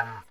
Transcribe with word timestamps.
um, 0.00 0.24